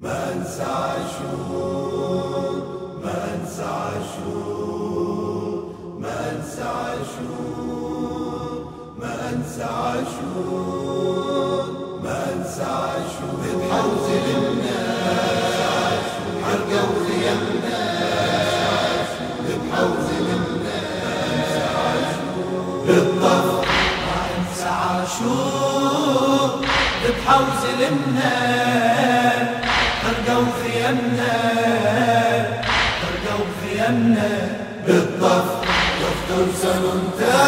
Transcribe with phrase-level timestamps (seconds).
[0.00, 1.82] ما انسى عاشور
[3.04, 4.94] ما انسى عاشور
[5.98, 7.48] ما انسى عاشور
[9.00, 10.78] ما انسى عاشور
[12.04, 15.54] ما انسى عاشور بحوز للناس
[16.44, 17.82] حرقة وخيمنا
[19.48, 21.46] بحوز للناس
[22.86, 23.46] بالطف
[24.06, 26.50] ما انسى عاشور
[27.04, 28.87] بحوز للناس.
[33.88, 34.28] خيمنا
[34.86, 35.44] بالطف
[36.00, 37.38] يخطر سننتا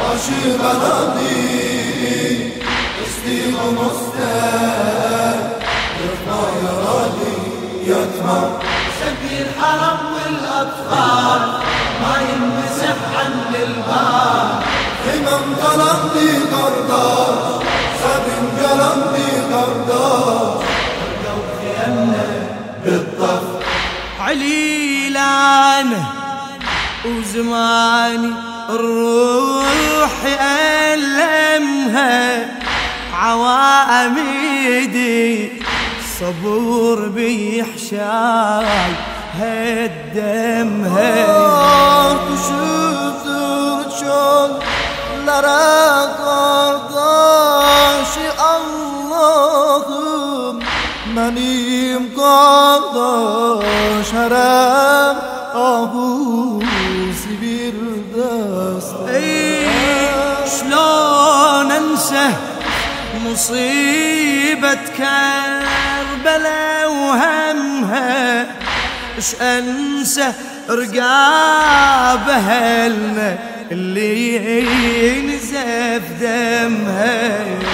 [0.00, 2.52] واشي بلدي
[3.06, 4.36] استيغ مستا
[6.04, 7.38] يطمع يا راضي
[7.86, 8.42] يطمع.
[9.00, 11.42] سقي الحرم والاطفال
[12.02, 14.62] ما ينمسح عن الباب
[15.06, 15.54] همم
[16.52, 17.62] قرداش
[18.02, 20.75] سبن قلمي قرداش خرقوا
[24.26, 25.90] عليلان
[27.04, 28.32] وزماني
[28.70, 30.14] الروح
[30.92, 32.24] ألمها
[33.14, 34.42] عواميدي
[36.20, 38.66] صبور بيحشاي
[39.38, 41.14] هدمها.
[42.48, 43.26] شفت
[44.00, 44.50] شلون
[45.26, 47.34] لرا قرداش
[48.56, 50.15] اللهم
[51.16, 55.16] منیم قرداش هرم
[55.54, 57.74] آهوزی bir
[58.16, 58.94] دست.
[59.14, 59.66] اي
[60.56, 62.28] شلون انسى
[63.26, 68.46] مصيبة كربلاء وهمها
[69.18, 70.32] اش انسى
[70.70, 73.38] رقاب اهلنا
[73.72, 74.62] اللي
[75.20, 77.65] نزف دمها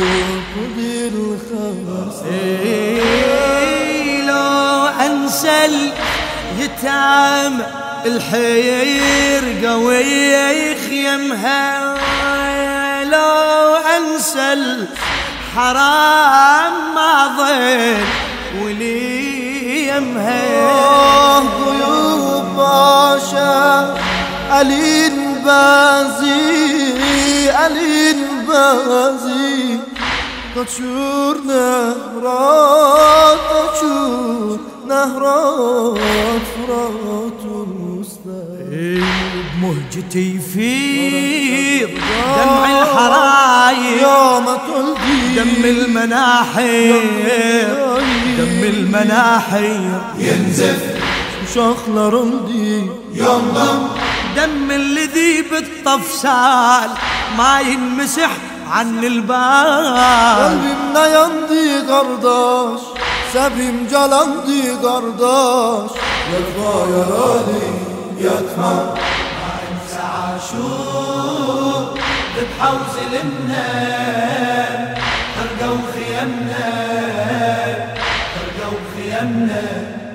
[0.77, 1.13] bir
[1.49, 7.53] خمس إيه لو انسى اليتام
[8.05, 10.11] الحير قوي
[10.65, 11.63] يخيمها
[13.03, 14.47] لو انسى
[15.57, 23.95] الحرام ما ظل ولي يمها آه، ضيوف عشا
[24.61, 28.17] ألين بازي ألين
[28.47, 29.79] بازي.
[30.55, 33.37] تشور نهرات
[33.73, 39.20] تشور نهرات فرات المستقبل إيه.
[39.61, 41.89] مهجتي يفيض
[42.37, 44.01] دمع الحرايق.
[44.01, 47.01] يوم تلقي دم المناحير.
[48.37, 50.01] دم المناحير.
[50.19, 50.81] ينزف
[51.43, 53.79] Uşaklarım değil ينضم
[54.37, 56.89] دم الذي بالطفسال
[57.37, 58.31] ما ينمسح
[58.75, 59.97] عن البال.
[60.41, 62.81] Kalbimde yandı kardeş
[63.33, 65.91] Sebim calandı kardeş
[66.31, 67.67] يطمع يا راضي
[68.25, 68.75] يطمع
[70.41, 71.99] عاشور
[72.35, 73.67] بحوز لمنا
[75.35, 76.69] خرقوا خيمنا
[78.33, 79.61] خرقوا خيمنا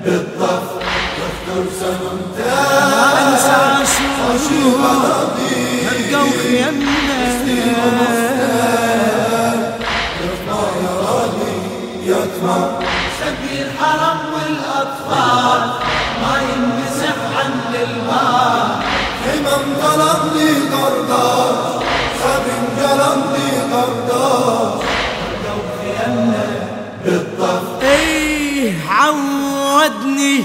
[0.04, 0.68] بالطف
[1.18, 2.58] يخطر سننتا
[3.28, 4.38] أنسى عاشور
[5.90, 7.16] خرقوا خيمنا
[12.06, 12.80] يطمع
[13.20, 15.70] سقي الحرم والأطفال
[16.22, 18.85] ما ينمسح عن الماء
[19.56, 21.84] قلمي قرداش
[22.22, 24.84] سبن قلمي قرداش
[27.04, 30.44] بالطف إيه عودني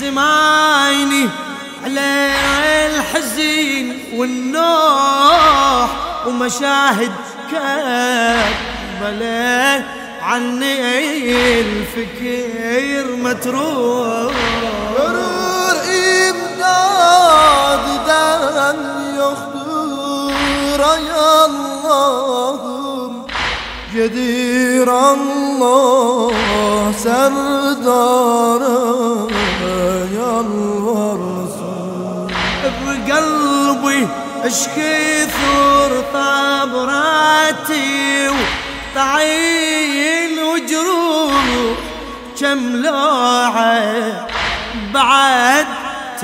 [0.00, 1.24] زمايني
[1.84, 2.10] على
[2.86, 5.88] الحزين والنوح
[6.26, 7.12] ومشاهد
[9.00, 9.84] كربلاء
[10.22, 14.32] عني الفكر متروح
[17.84, 18.78] imdadiden
[19.16, 21.06] yoktur ay
[21.42, 23.12] Allah'ım
[23.94, 26.32] Gedir Allah
[27.02, 28.78] serdara
[30.16, 31.64] yalvarsın
[32.64, 34.08] بقلبي
[34.44, 37.92] اشكثر طبراتي
[38.94, 41.78] وطعين وجروح
[42.40, 44.26] كم لوعه
[44.94, 45.66] بعد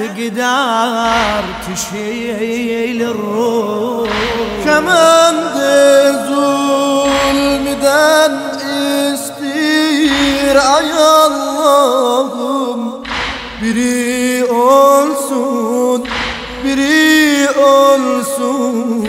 [0.01, 4.09] تقدر تشيل الروح
[4.65, 8.33] de zulmeden
[9.13, 10.89] istiyor bir ay
[11.27, 12.81] Allah'ım
[13.63, 16.05] Biri olsun
[16.65, 19.07] Biri olsun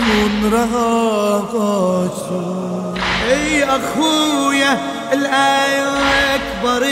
[0.51, 1.51] Rahat
[3.31, 4.77] اي اخويا
[5.13, 6.83] الاكبر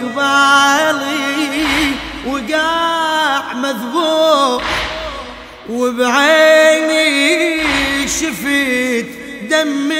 [0.00, 0.73] قبالي وقاع
[3.64, 4.62] مذبوح
[5.70, 7.08] وبعيني
[8.08, 9.06] شفيت
[9.50, 9.92] دم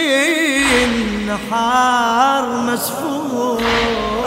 [0.84, 3.60] النحار مسفوح.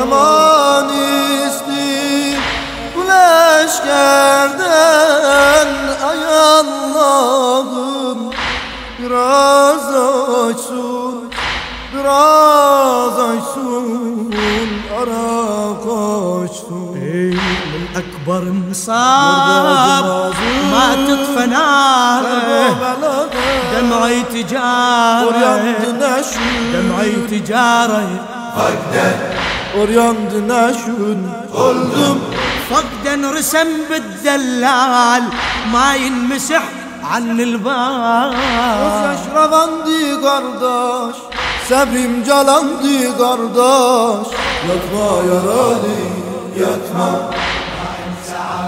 [0.01, 2.39] اماني سنين
[2.95, 5.71] وليش كردن
[6.09, 6.23] أي
[6.59, 7.69] الله
[8.99, 10.09] برازا
[10.67, 11.29] سون
[11.93, 14.31] برازا سون
[14.97, 15.36] اراد
[18.26, 20.34] الأكبر مصاب
[20.72, 22.76] ما تطفى ناره
[23.72, 28.04] دمعي تجاره Oryandı neşün دمعي تجاره
[29.80, 31.20] Oryandı neşün
[31.54, 32.18] Oldum
[32.70, 35.24] فقدا رسم بالدلال
[35.74, 36.64] ما ينمسح
[37.12, 38.32] عن البال
[39.04, 41.16] Yaşravandı kardeş
[41.68, 44.28] Sabrim calandı kardeş
[44.68, 45.96] Yatma yaralı
[46.60, 47.10] Yatma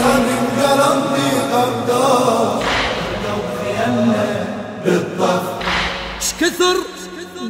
[0.00, 2.56] ما ينمسح Sabrim calandı kardeş
[6.18, 6.76] اش كثر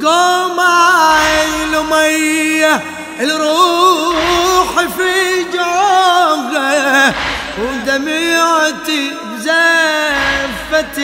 [0.02, 2.74] قوماي المية
[3.20, 5.12] الروح في
[5.54, 7.14] جوغه
[7.60, 9.02] ودمعتي
[9.38, 10.96] بزفة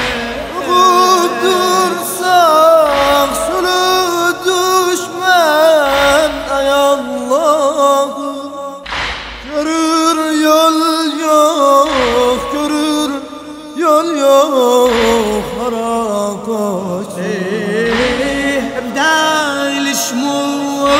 [16.32, 20.92] Harakat إيه بدال شموع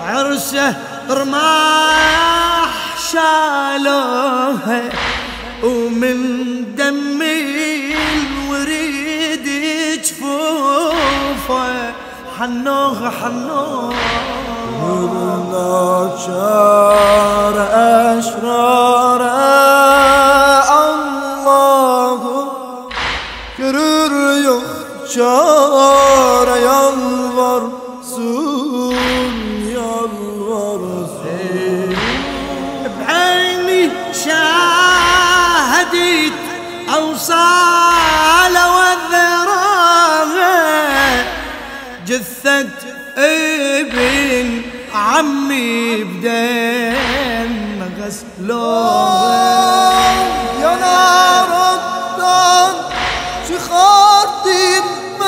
[0.00, 0.76] عرسه
[1.10, 2.70] رماح
[3.12, 4.82] شالوها
[5.64, 6.18] ومن
[6.76, 9.48] دمي الوريد
[10.04, 11.92] جفوفه
[12.38, 14.26] حنوها حنوها
[45.16, 47.52] عمي بدين
[48.00, 48.74] غسلو
[50.62, 52.74] يا نار الدم
[53.48, 54.80] شخاطي
[55.20, 55.26] من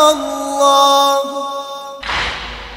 [0.00, 1.18] الله؟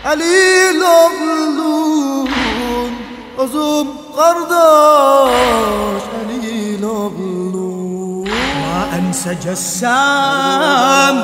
[0.06, 0.82] قليل
[1.22, 2.94] بلون
[3.40, 3.88] أزوم
[4.18, 8.30] قرداش قليل بلون
[8.62, 11.16] ما أنسى جسام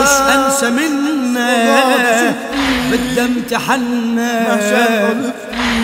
[0.00, 2.34] مش أنسى منه نعم.
[2.90, 4.32] بالدم تحنى.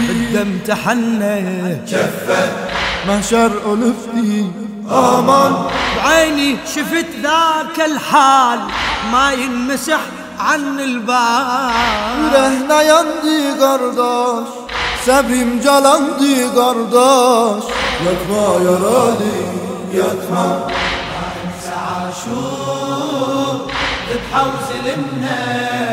[0.08, 1.36] بالدم تحنى.
[1.88, 2.52] جفة
[3.06, 4.50] ما شر ألفني
[4.90, 5.52] آمان
[5.96, 8.58] بعيني شفت ذاك الحال
[9.12, 10.00] ما ينمسح
[10.38, 11.70] عن البال.
[12.34, 14.46] رهنا يندي قرداش
[15.06, 17.62] سبري مجلندي قرداش.
[18.06, 19.40] يطمع يا رادي
[19.92, 23.70] يطمع ما انسى عاشور
[24.10, 25.83] تتحوز لمنه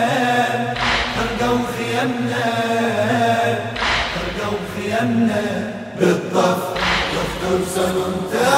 [5.01, 6.61] خيامنا بالطف.
[7.13, 8.53] يخطر سننتا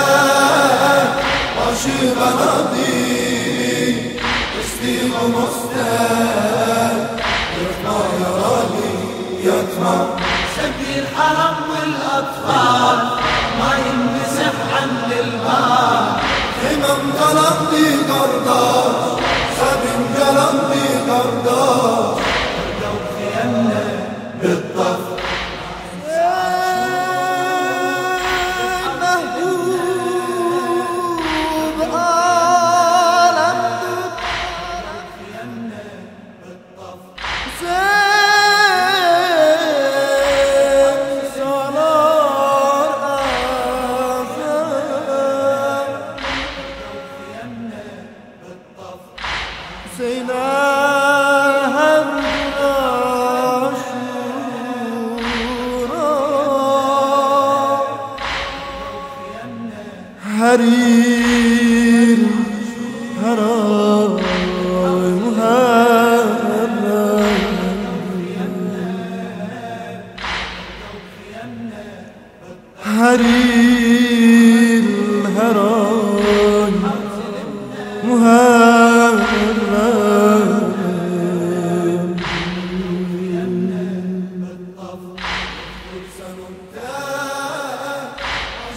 [1.58, 2.94] واشي بنادي
[4.60, 5.94] اسلي ومستا
[7.62, 8.94] يطمع يراني.
[9.44, 9.98] يطمع.
[10.58, 13.00] سبي الحرم والأطفال.
[13.60, 16.24] ما ينمسح عن الماء
[16.64, 19.24] همم قلبي قرداش
[19.60, 20.73] سبن قلبي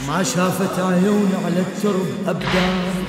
[0.09, 3.05] ما شافت عيوني على الترب أبدان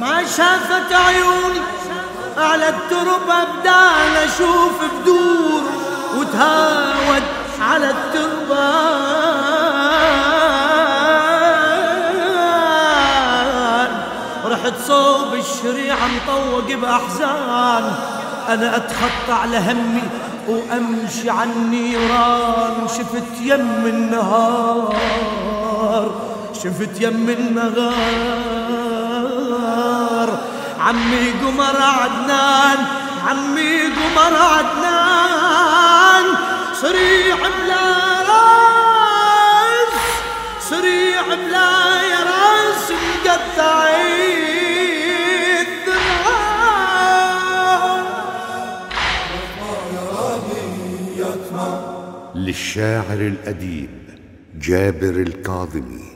[0.00, 1.60] ما شافت عيوني
[2.36, 4.72] على الترب أبدان أشوف
[5.02, 5.62] بدور
[6.18, 7.22] وتهاود
[7.60, 8.46] على التربان
[14.44, 17.94] رحت صوب الشريعة مطوق بأحزان.
[18.48, 20.02] أنا أتخطى على همي
[20.48, 24.96] وأمشي عن النيران شفت يم النهار
[26.52, 28.06] شفت يم النهار
[30.80, 32.78] عمي قمر عدنان
[33.26, 34.96] عمي قمر عدنان.
[36.82, 37.86] صريع بلا
[38.30, 39.94] راس
[40.70, 41.70] صريع بلا
[42.30, 43.95] راس مقطعين
[52.56, 53.88] للشاعر الأديب
[54.60, 56.15] جابر الكاظمي.